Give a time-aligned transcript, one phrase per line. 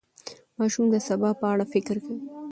[0.59, 2.23] ماشوم د سبا په اړه فکر کوي.